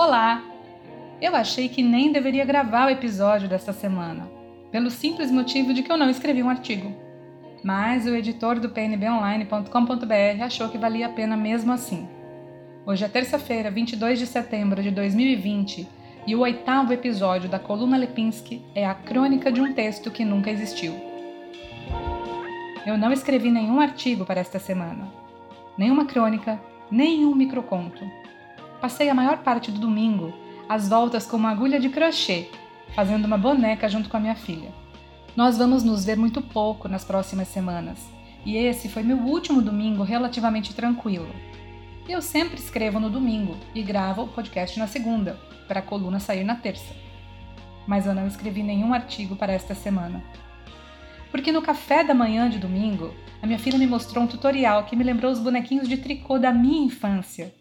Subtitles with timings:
[0.00, 0.44] Olá!
[1.20, 4.30] Eu achei que nem deveria gravar o episódio desta semana,
[4.70, 6.94] pelo simples motivo de que eu não escrevi um artigo.
[7.64, 12.08] Mas o editor do pnbonline.com.br achou que valia a pena mesmo assim.
[12.86, 15.88] Hoje é terça-feira, 22 de setembro de 2020,
[16.28, 20.48] e o oitavo episódio da Coluna Lepinski é a crônica de um texto que nunca
[20.48, 20.94] existiu.
[22.86, 25.12] Eu não escrevi nenhum artigo para esta semana,
[25.76, 26.56] nenhuma crônica,
[26.88, 28.27] nenhum microconto
[28.80, 30.32] Passei a maior parte do domingo
[30.68, 32.48] às voltas com uma agulha de crochê,
[32.94, 34.72] fazendo uma boneca junto com a minha filha.
[35.34, 37.98] Nós vamos nos ver muito pouco nas próximas semanas,
[38.46, 41.28] e esse foi meu último domingo relativamente tranquilo.
[42.08, 45.36] Eu sempre escrevo no domingo e gravo o podcast na segunda,
[45.66, 46.94] para a coluna sair na terça.
[47.84, 50.22] Mas eu não escrevi nenhum artigo para esta semana.
[51.32, 54.94] Porque no café da manhã de domingo, a minha filha me mostrou um tutorial que
[54.94, 57.52] me lembrou os bonequinhos de tricô da minha infância.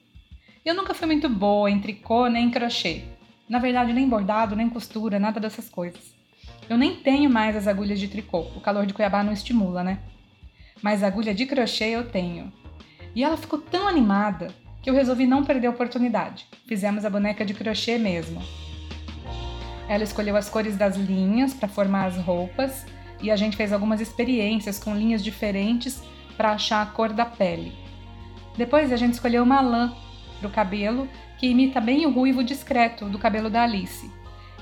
[0.68, 3.04] Eu nunca fui muito boa em tricô nem em crochê.
[3.48, 6.14] Na verdade, nem bordado, nem costura, nada dessas coisas.
[6.70, 10.00] Eu nem tenho mais as agulhas de tricô, o calor de Cuiabá não estimula, né?
[10.82, 12.52] Mas agulha de crochê eu tenho.
[13.16, 16.46] E ela ficou tão animada que eu resolvi não perder a oportunidade.
[16.68, 18.42] Fizemos a boneca de crochê mesmo.
[19.88, 22.86] Ela escolheu as cores das linhas para formar as roupas
[23.22, 26.04] e a gente fez algumas experiências com linhas diferentes
[26.36, 27.72] para achar a cor da pele.
[28.58, 29.96] Depois a gente escolheu uma lã
[30.38, 31.08] para o cabelo,
[31.38, 34.10] que imita bem o ruivo discreto do cabelo da Alice.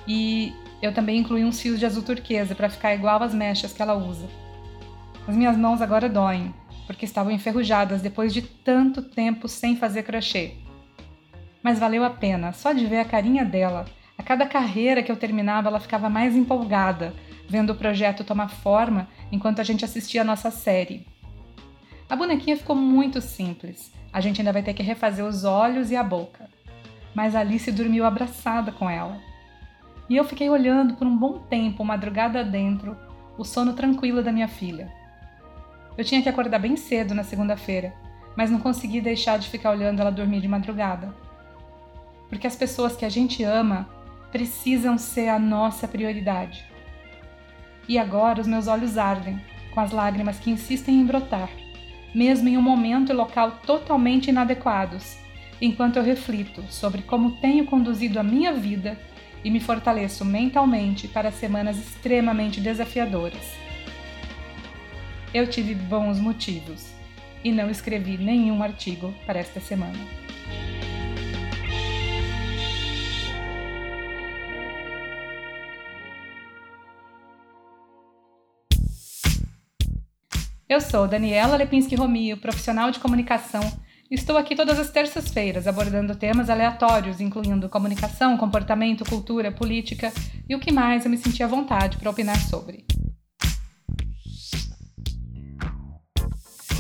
[0.07, 3.81] E eu também incluí uns fios de azul turquesa para ficar igual às mechas que
[3.81, 4.27] ela usa.
[5.27, 6.53] As minhas mãos agora doem,
[6.85, 10.53] porque estavam enferrujadas depois de tanto tempo sem fazer crochê.
[11.63, 13.85] Mas valeu a pena, só de ver a carinha dela.
[14.17, 17.13] A cada carreira que eu terminava, ela ficava mais empolgada,
[17.49, 21.07] vendo o projeto tomar forma enquanto a gente assistia a nossa série.
[22.07, 25.95] A bonequinha ficou muito simples, a gente ainda vai ter que refazer os olhos e
[25.95, 26.47] a boca.
[27.15, 29.19] Mas Alice dormiu abraçada com ela.
[30.07, 32.95] E eu fiquei olhando por um bom tempo, madrugada dentro,
[33.39, 34.93] o sono tranquilo da minha filha.
[35.97, 37.91] Eu tinha que acordar bem cedo na segunda-feira,
[38.38, 41.11] mas não consegui deixar de ficar olhando ela dormir de madrugada.
[42.29, 43.89] Porque as pessoas que a gente ama
[44.31, 46.63] precisam ser a nossa prioridade.
[47.88, 49.41] E agora os meus olhos ardem,
[49.73, 51.49] com as lágrimas que insistem em brotar
[52.15, 55.17] mesmo em um momento e local totalmente inadequados,
[55.61, 58.97] enquanto eu reflito sobre como tenho conduzido a minha vida
[59.43, 63.53] e me fortaleço mentalmente para semanas extremamente desafiadoras.
[65.33, 66.93] Eu tive bons motivos
[67.43, 70.25] e não escrevi nenhum artigo para esta semana.
[80.67, 83.61] Eu sou Daniela Lepinski Romio, profissional de comunicação.
[84.09, 90.11] Estou aqui todas as terças-feiras abordando temas aleatórios, incluindo comunicação, comportamento, cultura, política
[90.49, 92.83] e o que mais eu me senti à vontade para opinar sobre.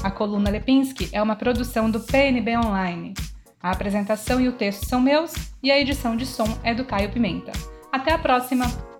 [0.03, 3.13] A coluna Lepinski é uma produção do PNB Online.
[3.61, 5.31] A apresentação e o texto são meus
[5.61, 7.51] e a edição de som é do Caio Pimenta.
[7.91, 8.94] Até a próxima!